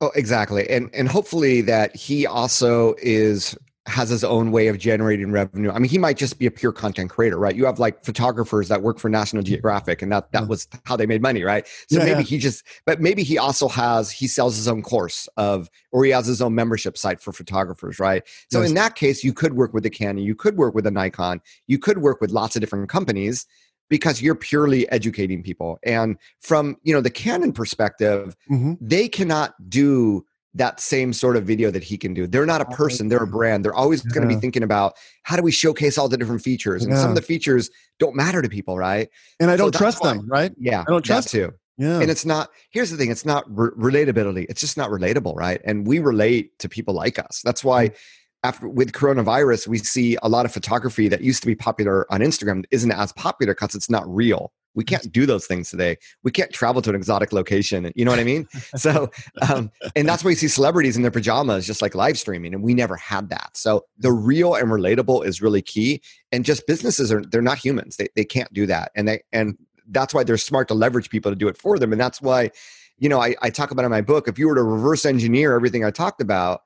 [0.00, 5.30] Oh exactly and and hopefully that he also is has his own way of generating
[5.30, 5.70] revenue.
[5.70, 7.54] I mean, he might just be a pure content creator, right?
[7.54, 11.04] You have like photographers that work for National Geographic and that that was how they
[11.04, 11.66] made money, right?
[11.90, 12.22] So yeah, maybe yeah.
[12.22, 16.12] he just but maybe he also has he sells his own course of or he
[16.12, 18.22] has his own membership site for photographers, right?
[18.50, 18.70] So yes.
[18.70, 21.42] in that case, you could work with a Canon, you could work with a Nikon,
[21.66, 23.46] you could work with lots of different companies
[23.90, 25.78] because you're purely educating people.
[25.82, 28.74] And from, you know, the Canon perspective, mm-hmm.
[28.80, 32.26] they cannot do that same sort of video that he can do.
[32.26, 33.64] They're not a person, they're a brand.
[33.64, 34.12] They're always yeah.
[34.12, 36.84] going to be thinking about how do we showcase all the different features?
[36.84, 37.00] And yeah.
[37.00, 39.08] some of the features don't matter to people, right?
[39.40, 40.52] And I don't so trust why, them, right?
[40.58, 40.82] Yeah.
[40.82, 41.52] I don't trust you.
[41.76, 42.00] Yeah.
[42.00, 44.46] And it's not, here's the thing it's not re- relatability.
[44.48, 45.60] It's just not relatable, right?
[45.64, 47.40] And we relate to people like us.
[47.44, 47.96] That's why mm.
[48.44, 52.20] after with coronavirus, we see a lot of photography that used to be popular on
[52.20, 55.96] Instagram isn't as popular because it's not real we can't do those things today.
[56.22, 58.46] We can't travel to an exotic location you know what i mean?
[58.76, 59.10] So
[59.48, 62.62] um, and that's why you see celebrities in their pajamas just like live streaming and
[62.62, 63.50] we never had that.
[63.54, 67.96] So the real and relatable is really key and just businesses are they're not humans.
[67.96, 69.56] They, they can't do that and they and
[69.88, 72.50] that's why they're smart to leverage people to do it for them and that's why
[72.98, 75.54] you know I, I talk about in my book if you were to reverse engineer
[75.54, 76.62] everything i talked about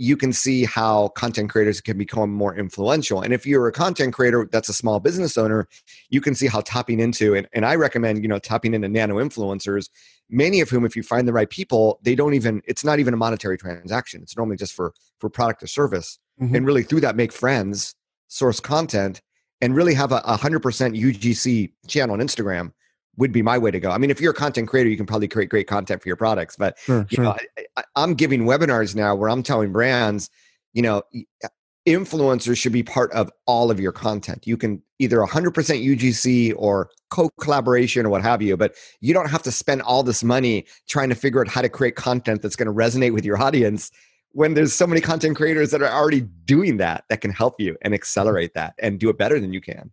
[0.00, 3.20] you can see how content creators can become more influential.
[3.20, 5.68] And if you're a content creator that's a small business owner,
[6.08, 9.16] you can see how tapping into and, and I recommend, you know, tapping into nano
[9.16, 9.90] influencers,
[10.30, 13.12] many of whom, if you find the right people, they don't even, it's not even
[13.12, 14.22] a monetary transaction.
[14.22, 16.18] It's normally just for for product or service.
[16.40, 16.54] Mm-hmm.
[16.54, 17.94] And really through that make friends,
[18.28, 19.20] source content,
[19.60, 22.72] and really have a hundred percent UGC channel on Instagram
[23.16, 23.90] would be my way to go.
[23.90, 26.16] I mean, if you're a content creator, you can probably create great content for your
[26.16, 26.56] products.
[26.56, 27.24] But sure, you sure.
[27.24, 27.36] know,
[27.76, 30.30] I, am giving webinars now where I'm telling brands,
[30.72, 31.02] you know,
[31.44, 31.48] uh,
[31.86, 34.46] influencers should be part of all of your content.
[34.46, 39.42] You can either 100% UGC or co-collaboration or what have you, but you don't have
[39.42, 42.66] to spend all this money trying to figure out how to create content that's going
[42.66, 43.90] to resonate with your audience
[44.32, 47.76] when there's so many content creators that are already doing that that can help you
[47.82, 49.90] and accelerate that and do it better than you can.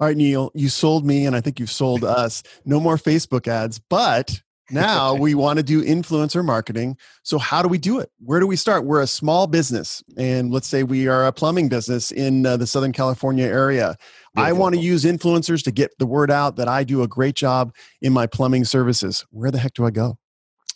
[0.00, 2.42] All right, Neal, you sold me, and I think you've sold us.
[2.64, 6.96] No more Facebook ads, but now we want to do influencer marketing.
[7.22, 8.10] So, how do we do it?
[8.18, 8.84] Where do we start?
[8.84, 12.66] We're a small business, and let's say we are a plumbing business in uh, the
[12.66, 13.96] Southern California area.
[14.36, 17.36] I want to use influencers to get the word out that I do a great
[17.36, 19.24] job in my plumbing services.
[19.30, 20.18] Where the heck do I go?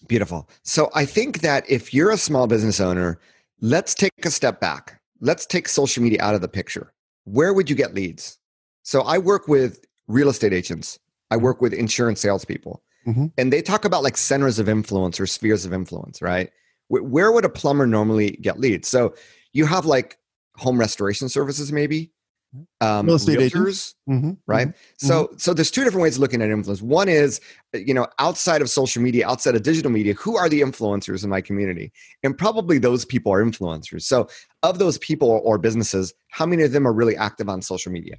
[0.06, 0.48] Beautiful.
[0.62, 3.18] So, I think that if you're a small business owner,
[3.60, 5.00] let's take a step back.
[5.20, 6.92] Let's take social media out of the picture.
[7.24, 8.37] Where would you get leads?
[8.88, 10.98] So I work with real estate agents.
[11.30, 11.44] I mm-hmm.
[11.44, 13.26] work with insurance salespeople, mm-hmm.
[13.36, 16.50] and they talk about like centers of influence or spheres of influence, right?
[16.88, 18.88] Where would a plumber normally get leads?
[18.88, 19.14] So
[19.52, 20.16] you have like
[20.56, 22.12] home restoration services, maybe
[22.80, 24.30] um, real estate realtors, mm-hmm.
[24.46, 24.68] right?
[24.68, 25.06] Mm-hmm.
[25.06, 25.36] So, mm-hmm.
[25.36, 26.80] so there's two different ways of looking at influence.
[26.80, 27.42] One is,
[27.74, 31.28] you know, outside of social media, outside of digital media, who are the influencers in
[31.28, 31.92] my community?
[32.22, 34.04] And probably those people are influencers.
[34.04, 34.30] So,
[34.62, 38.16] of those people or businesses, how many of them are really active on social media?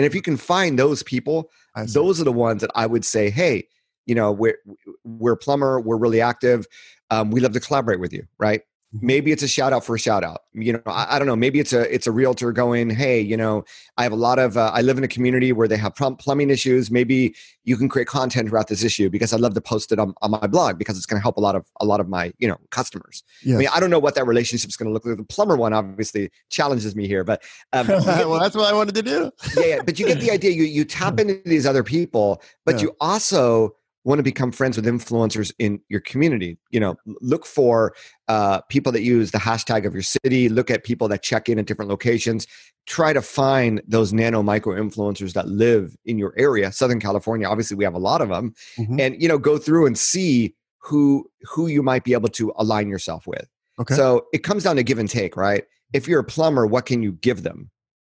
[0.00, 1.50] And if you can find those people,
[1.88, 3.68] those are the ones that I would say, hey,
[4.06, 4.56] you know, we're
[5.04, 6.66] we're plumber, we're really active.
[7.10, 8.62] Um, we love to collaborate with you, right?
[8.92, 10.42] Maybe it's a shout out for a shout out.
[10.52, 13.36] You know I, I, don't know maybe it's a it's a realtor going hey you
[13.36, 13.62] know
[13.96, 16.50] i have a lot of uh, i live in a community where they have plumbing
[16.50, 16.90] issues.
[16.90, 20.12] Maybe you can create content about this issue because i'd love to post it on,
[20.22, 22.32] on my blog because it's going to help a lot of a lot of my
[22.38, 23.22] you know customers.
[23.44, 23.54] Yes.
[23.54, 25.16] i mean i don't know what that relationship is going to look like.
[25.16, 29.02] The plumber one obviously challenges me here but um, well that's what i wanted to
[29.02, 29.30] do.
[29.56, 30.50] Yeah, yeah but you get the idea.
[30.50, 32.82] You you tap into these other people but yeah.
[32.82, 37.94] you also want to become friends with influencers in your community you know look for
[38.28, 41.58] uh, people that use the hashtag of your city look at people that check in
[41.58, 42.46] at different locations
[42.86, 47.76] try to find those nano micro influencers that live in your area southern california obviously
[47.76, 48.98] we have a lot of them mm-hmm.
[48.98, 52.88] and you know go through and see who who you might be able to align
[52.88, 53.46] yourself with.
[53.78, 53.94] Okay.
[53.94, 55.64] So it comes down to give and take right?
[55.92, 57.70] If you're a plumber what can you give them?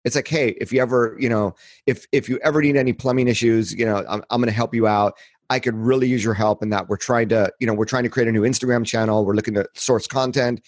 [0.04, 3.28] It's like hey if you ever you know if if you ever need any plumbing
[3.28, 5.16] issues you know i'm, I'm going to help you out
[5.52, 6.88] I could really use your help in that.
[6.88, 9.26] We're trying to, you know, we're trying to create a new Instagram channel.
[9.26, 10.62] We're looking to source content.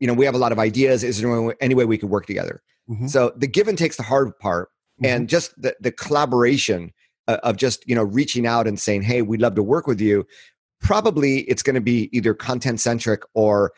[0.00, 1.04] You know, we have a lot of ideas.
[1.04, 2.62] Is there any way we could work together?
[2.88, 3.08] Mm-hmm.
[3.08, 5.04] So the give and takes the hard part, mm-hmm.
[5.04, 6.92] and just the the collaboration
[7.28, 10.00] uh, of just you know reaching out and saying, "Hey, we'd love to work with
[10.00, 10.26] you."
[10.80, 13.72] Probably it's going to be either content centric or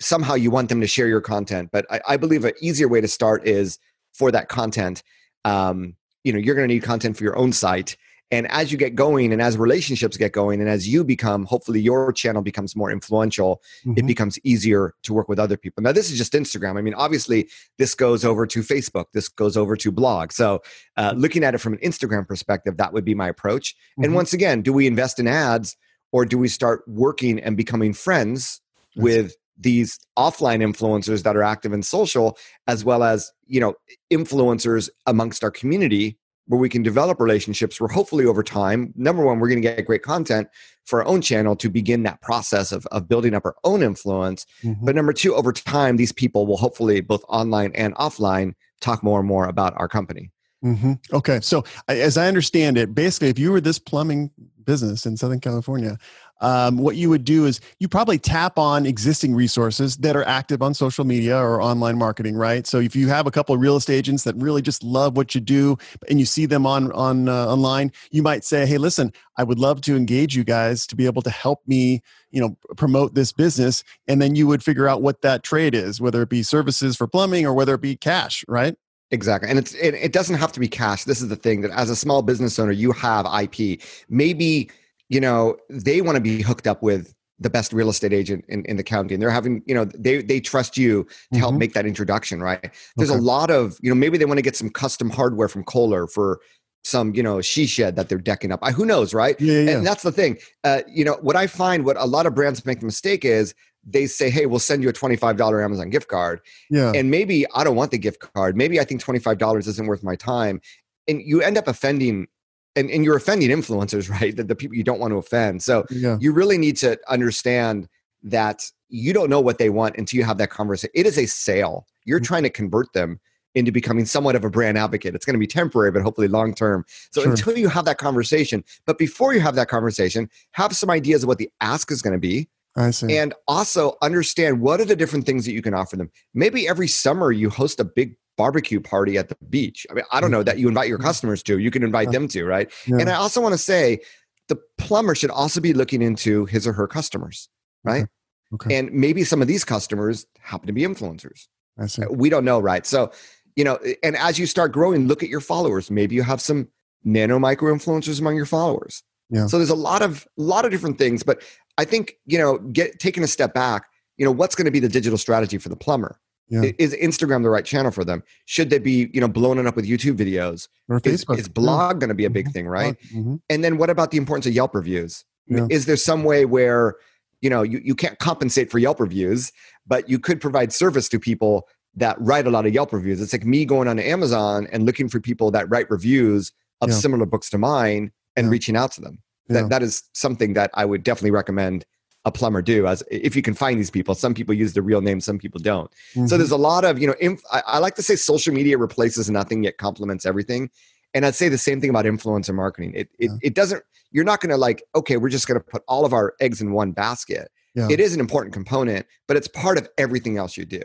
[0.00, 1.70] somehow you want them to share your content.
[1.72, 3.78] But I, I believe an easier way to start is
[4.12, 5.02] for that content.
[5.46, 7.96] Um, you know, you're going to need content for your own site
[8.34, 11.80] and as you get going and as relationships get going and as you become, hopefully
[11.80, 13.98] your channel becomes more influential, mm-hmm.
[13.98, 15.82] it becomes easier to work with other people.
[15.82, 16.76] Now, this is just Instagram.
[16.76, 20.32] I mean, obviously, this goes over to Facebook, this goes over to blog.
[20.32, 20.62] So,
[20.96, 23.74] uh, looking at it from an Instagram perspective, that would be my approach.
[23.74, 24.04] Mm-hmm.
[24.04, 25.76] And once again, do we invest in ads
[26.12, 28.60] or do we start working and becoming friends
[28.96, 33.74] with these offline influencers that are active in social as well as you know
[34.12, 39.40] influencers amongst our community where we can develop relationships where hopefully over time, number one,
[39.40, 40.48] we're going to get great content
[40.84, 44.44] for our own channel to begin that process of, of building up our own influence.
[44.62, 44.84] Mm-hmm.
[44.84, 49.20] But number two, over time, these people will hopefully both online and offline talk more
[49.20, 50.30] and more about our company.
[50.62, 50.94] Mm-hmm.
[51.12, 51.40] Okay.
[51.40, 54.30] So, as I understand it, basically, if you were this plumbing
[54.64, 55.98] business in Southern California,
[56.40, 60.62] um, what you would do is you probably tap on existing resources that are active
[60.62, 62.66] on social media or online marketing, right?
[62.66, 65.34] So if you have a couple of real estate agents that really just love what
[65.34, 65.76] you do
[66.08, 69.58] and you see them on on uh, online, you might say, "Hey, listen, I would
[69.58, 73.32] love to engage you guys to be able to help me, you know, promote this
[73.32, 76.96] business." And then you would figure out what that trade is, whether it be services
[76.96, 78.76] for plumbing or whether it be cash, right?
[79.10, 79.48] Exactly.
[79.48, 81.04] And it's it, it doesn't have to be cash.
[81.04, 83.80] This is the thing that as a small business owner, you have IP.
[84.08, 84.70] Maybe
[85.08, 88.64] you know they want to be hooked up with the best real estate agent in,
[88.64, 91.38] in the county and they're having you know they they trust you to mm-hmm.
[91.38, 93.18] help make that introduction right there's okay.
[93.18, 96.06] a lot of you know maybe they want to get some custom hardware from kohler
[96.06, 96.40] for
[96.84, 98.60] some you know she shed that they're decking up.
[98.62, 99.40] I, who knows, right?
[99.40, 99.70] Yeah, yeah.
[99.78, 100.38] And that's the thing.
[100.62, 103.54] Uh, you know what I find what a lot of brands make the mistake is
[103.86, 106.40] they say, "Hey, we'll send you a twenty-five dollar Amazon gift card,"
[106.70, 106.92] yeah.
[106.94, 108.56] and maybe I don't want the gift card.
[108.56, 110.60] Maybe I think twenty-five dollars isn't worth my time,
[111.08, 112.28] and you end up offending.
[112.76, 114.36] And, and you're offending influencers, right?
[114.36, 115.62] The, the people you don't want to offend.
[115.62, 116.18] So yeah.
[116.20, 117.88] you really need to understand
[118.22, 120.90] that you don't know what they want until you have that conversation.
[120.94, 121.86] It is a sale.
[122.04, 122.24] You're Mhm.
[122.24, 123.20] trying to convert them
[123.54, 125.14] into becoming somewhat of a brand advocate.
[125.14, 126.84] It's going to be temporary, but hopefully long term.
[127.12, 127.30] So Sure.
[127.30, 131.28] until you have that conversation, but before you have that conversation, have some ideas of
[131.28, 133.16] what the ask is going to be, I see.
[133.16, 136.10] and also understand what are the different things that you can offer them.
[136.34, 139.86] Maybe every summer you host a big barbecue party at the beach.
[139.90, 141.04] I mean, I don't know that you invite your Mhm.
[141.04, 141.58] customers to.
[141.58, 142.70] You can invite them to, right?
[142.86, 142.96] Yeah.
[143.00, 144.00] And I also want to say
[144.48, 147.48] the plumber should also be looking into his or her customers,
[147.84, 148.06] right?
[148.52, 148.76] Okay.
[148.76, 151.46] And maybe some of these customers happen to be influencers.
[151.78, 152.02] I see.
[152.10, 152.86] We don't know, right?
[152.86, 153.10] So,
[153.56, 155.90] you know, and as you start growing, look at your followers.
[155.90, 156.68] Maybe you have some
[157.04, 159.02] nano micro influencers among your followers.
[159.30, 159.46] Yeah.
[159.46, 161.42] So there's a lot of lot of different things, but
[161.78, 163.84] I think you know, get taking a step back.
[164.18, 166.20] You know, what's going to be the digital strategy for the plumber?
[166.48, 166.70] Yeah.
[166.78, 168.22] Is Instagram the right channel for them?
[168.44, 170.68] Should they be, you know, blowing it up with YouTube videos?
[170.88, 171.38] Or Is, Facebook.
[171.38, 172.52] is blog going to be a big Mhm.
[172.52, 172.96] thing, right?
[173.14, 173.40] Mhm.
[173.48, 175.24] And then what about the importance of Yelp reviews?
[175.46, 175.66] Yeah.
[175.70, 176.96] Is there some way where
[177.40, 179.52] you know you, you can't compensate for Yelp reviews,
[179.86, 183.20] but you could provide service to people that write a lot of Yelp reviews?
[183.22, 186.96] It's like me going on Amazon and looking for people that write reviews of Yeah.
[186.96, 188.50] similar books to mine and Yeah.
[188.50, 189.18] reaching out to them.
[189.48, 189.62] Yeah.
[189.62, 191.84] That that is something that I would definitely recommend
[192.24, 195.00] a plumber do as if you can find these people some people use the real
[195.00, 196.28] name some people don't so Mhm.
[196.30, 199.28] there's a lot of you know inf- I, I like to say social media replaces
[199.30, 200.70] nothing yet complements everything
[201.12, 203.36] and i'd say the same thing about influencer marketing it it, Yeah.
[203.42, 206.12] it doesn't you're not going to like okay we're just going to put all of
[206.14, 207.88] our eggs in one basket Yeah.
[207.90, 210.82] it is an important component but it's part of everything else you do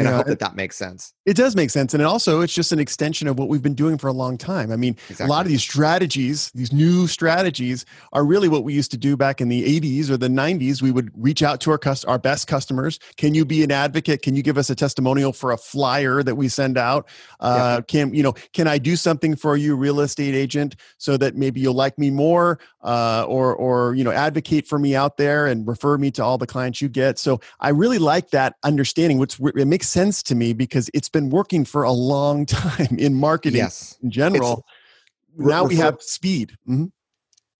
[0.00, 1.94] and i hope that that makes sense It does make sense.
[1.94, 4.36] And it also, it's just an extension of what we've been doing for a long
[4.36, 4.72] time.
[4.72, 5.26] I mean, exactly.
[5.26, 9.16] a lot of these strategies, these new strategies, are really what we used to do
[9.16, 10.82] back in the 80s or the 90s.
[10.82, 12.98] We would reach out to our cust- our best customers.
[13.16, 14.22] Can you be an advocate?
[14.22, 17.06] Can you give us a testimonial for a flyer that we send out?
[17.38, 18.32] Uh, Can you know?
[18.52, 22.10] Can I do something for you, real estate agent, so that maybe you'll like me
[22.10, 26.24] more, uh, or or you know, advocate for me out there and refer me to
[26.24, 27.18] all the clients you get.
[27.18, 29.18] So I really like that understanding.
[29.18, 33.14] Which it makes sense to me because it's been working for a long time in
[33.14, 34.64] marketing yes in general.
[35.36, 36.56] Re- now we have speed.
[36.68, 36.90] Mhm.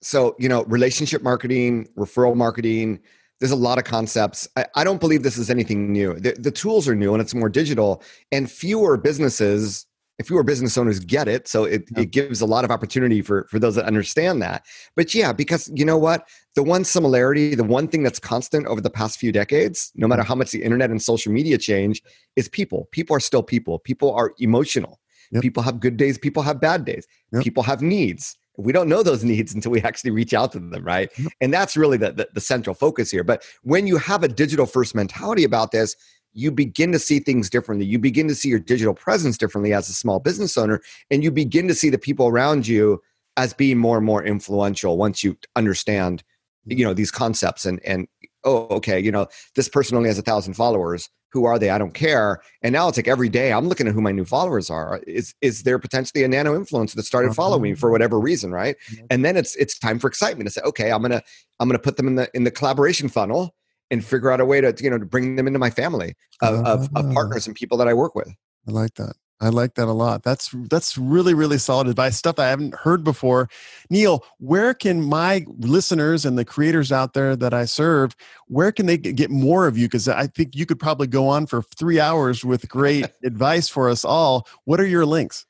[0.02, 3.00] so you know relationship marketing referral marketing
[3.38, 6.50] there's a lot of concepts i, I don't believe this is anything new the, the
[6.50, 9.86] tools are new and it's more digital and fewer businesses
[10.26, 12.02] fewer business owners get it so it, Yeah.
[12.02, 14.66] it gives a lot of opportunity for for those that understand that.
[14.96, 16.28] But yeah because you know what?
[16.54, 20.22] The one similarity the one thing that's constant over the past few decades no matter
[20.22, 20.28] mm-hmm.
[20.28, 22.02] how much the internet and social media change
[22.36, 22.88] is people.
[22.90, 23.78] People are still people.
[23.78, 25.00] People are emotional.
[25.32, 25.42] Yep.
[25.42, 27.06] people have good days people have bad days.
[27.32, 27.44] Yep.
[27.44, 28.36] people have needs.
[28.58, 31.10] We don't know those needs until we actually reach out to them right?
[31.40, 33.24] And that's really the, the, the central focus here.
[33.24, 35.96] But when you have a digital first mentality about this
[36.32, 37.86] you begin to see things differently.
[37.86, 41.30] You begin to see your digital presence differently as a small business owner and you
[41.30, 43.02] begin to see the people around you
[43.36, 46.22] as being more and more influential once you understand
[46.66, 48.06] you know these concepts and and
[48.44, 51.08] oh okay you know this person only has a thousand followers.
[51.32, 51.70] Who are they?
[51.70, 52.42] I don't care.
[52.60, 55.00] And now it's like every day i'm looking at who my new followers are.
[55.06, 57.76] Is is there potentially a nano influencer that started following me oh.
[57.76, 58.76] for whatever reason right?
[59.10, 61.22] And then it's it's time for excitement to say okay i'm gonna
[61.60, 63.54] i'm gonna put them in the in the collaboration funnel
[63.90, 66.54] and figure out a way to you know to bring them into my family of,
[66.66, 67.12] of, of Ah.
[67.12, 68.28] partners and people that i work with
[68.68, 69.14] I like that.
[69.42, 70.22] I like that a lot.
[70.22, 72.14] That's that's really really solid advice.
[72.18, 73.48] Stuff I haven't heard before.
[73.88, 78.14] Neal, where can my listeners and the creators out there that I serve,
[78.48, 79.86] where can they get more of you?
[79.86, 83.88] Because I think you could probably go on for three hours with great advice for
[83.88, 84.46] us all.
[84.66, 85.46] What are your links?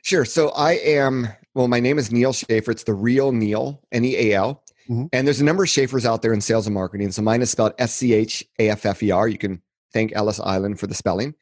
[0.00, 0.24] Sure.
[0.24, 2.70] So I am, well, my name is Neal Schaffer.
[2.70, 4.62] It's the real Neal, N E A L.
[4.88, 5.08] Mhm.
[5.12, 7.10] And there's a number of Schaefers out there in sales and marketing.
[7.12, 9.28] So mine is spelled S C H A F F E R.
[9.28, 11.34] You can thank Ellis Island for the spelling.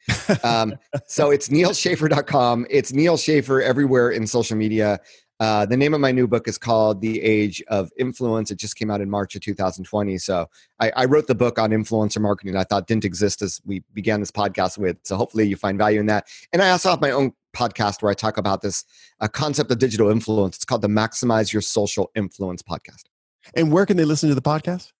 [0.43, 0.75] Um,
[1.07, 2.67] so it's nealschaffer.com.
[2.69, 4.99] It's Neal Schaffer everywhere in social media.
[5.39, 8.49] Uh, the name of my new book is called The Age of Influence.
[8.49, 10.17] It just came out in March of 2020.
[10.17, 10.47] So
[10.79, 12.55] I, I wrote the book on influencer marketing.
[12.55, 14.97] I thought didn't exist as we began this podcast with.
[15.03, 16.25] So hopefully you find value in that.
[16.53, 18.83] And I also have my own podcast where I talk about this
[19.19, 20.55] uh, concept of digital influence.
[20.55, 23.03] It's called the Maximize Your Social Influence podcast.
[23.53, 24.91] And where can they listen to the podcast?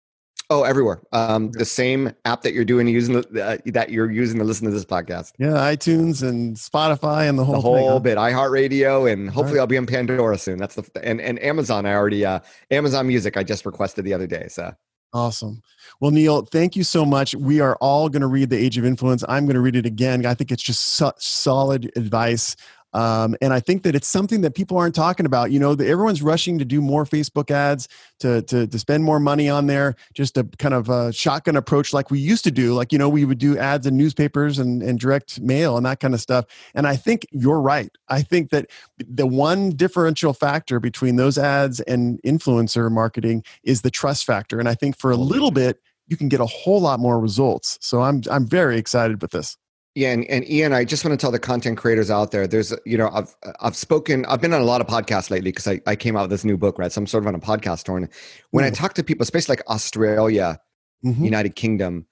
[0.49, 1.01] Oh, everywhere.
[1.11, 4.65] Um, the same app that you're doing using the, uh, that you're using to listen
[4.65, 5.33] to this podcast.
[5.37, 7.89] Yeah, iTunes and Spotify and the whole, the whole thing.
[7.89, 7.99] huh?
[7.99, 9.63] bit iHeartRadio, and hopefully right.
[9.63, 10.57] I'll be on Pandora soon.
[10.57, 11.85] That's the and and Amazon.
[11.85, 12.39] I already uh,
[12.71, 13.35] Amazon Music.
[13.35, 14.47] I just requested the other day.
[14.47, 14.73] So
[15.13, 15.61] Awesome.
[16.01, 17.33] Well, Neal, thank you so much.
[17.33, 19.23] We are all going to read The Age of Influence.
[19.27, 20.25] I'm going to read it again.
[20.25, 22.55] I think it's just such solid advice.
[22.97, 25.51] Um, and I think that it's something that people aren't talking about.
[25.51, 27.87] You know, the, everyone's rushing to do more Facebook ads,
[28.21, 31.93] to, to, to spend more money on there, just a kind of a shotgun approach
[31.93, 32.73] like we used to do.
[32.73, 35.99] Like, you know, we would do ads in newspapers and, and direct mail and that
[35.99, 36.45] kind of stuff.
[36.73, 37.95] And I think you're right.
[38.09, 38.67] I think that
[38.97, 44.59] the one differential factor between those ads and influencer marketing is the trust factor.
[44.59, 47.77] And I think for a little bit, you can get a whole lot more results.
[47.79, 49.55] So I'm I'm very excited with this.
[49.97, 52.45] Yeah, and, and Ian, I just want to tell the content creators out there.
[52.45, 55.67] There's, you know, I've I've spoken, I've been on a lot of podcasts lately because
[55.67, 56.91] I, I came out with this new book, right?
[56.91, 57.97] So I'm sort of on a podcast tour.
[57.97, 58.07] And
[58.51, 58.67] when mm.
[58.67, 60.59] I talk to people, especially like Australia,
[61.03, 61.25] mm-hmm.
[61.25, 62.05] United Kingdom,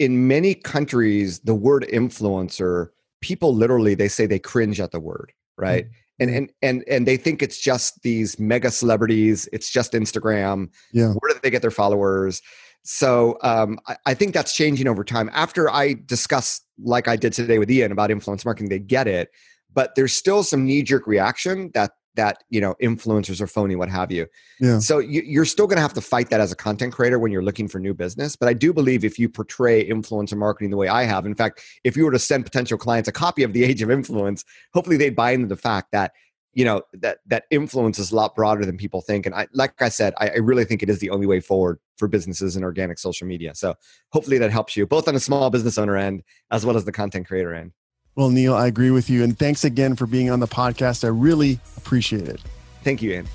[0.00, 2.88] in many countries, the word influencer,
[3.20, 5.84] people literally they say they cringe at the word, right?
[5.84, 5.90] Mm.
[6.18, 10.68] And and and and they think it's just these mega celebrities, it's just Instagram.
[10.92, 11.12] Yeah.
[11.12, 12.42] Where do they get their followers?
[12.82, 15.30] So um, I, I, think that's changing over time.
[15.32, 19.30] After I discuss, like I did today with Ian about influence marketing, they get it,
[19.72, 23.88] but there's still some knee jerk reaction that that you know influencers are phony, what
[23.88, 24.26] have you.
[24.60, 24.78] Yeah.
[24.78, 27.32] So you, you're still going to have to fight that as a content creator when
[27.32, 28.36] you're looking for new business.
[28.36, 31.62] But I do believe if you portray influencer marketing the way I have, in fact,
[31.84, 34.96] if you were to send potential clients a copy of The Age of Influence, hopefully
[34.96, 36.12] they'd buy into the fact that
[36.54, 39.80] you know that that influence is a lot broader than people think and i like
[39.80, 42.64] i said I, I, really think it is the only way forward for businesses in
[42.64, 43.74] organic social media so
[44.12, 46.92] hopefully that helps you both on the small business owner end as well as the
[46.92, 47.72] content creator end.
[48.16, 51.08] Well neal i agree with you and thanks again for being on the podcast i
[51.08, 52.40] really appreciate it.
[52.82, 53.28] Thank you ian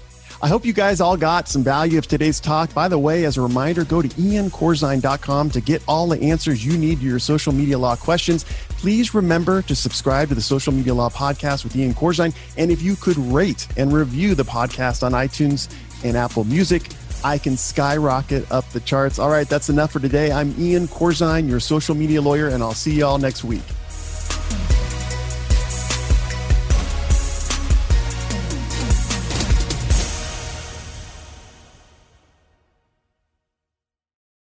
[0.46, 2.72] I hope you guys all got some value of today's talk.
[2.72, 6.78] By the way, as a reminder, go to iancorzine.com to get all the answers you
[6.78, 8.46] need to your social media law questions.
[8.70, 12.32] Please remember to subscribe to the Social Media Law Podcast with Ian Corzine.
[12.60, 15.68] And if you could rate and review the podcast on iTunes
[16.04, 16.90] and Apple Music,
[17.24, 19.18] I can skyrocket up the charts.
[19.18, 20.32] All right, that's enough for today.
[20.32, 23.64] I'm Ian Corzine, your social media lawyer, and I'll see you all next week.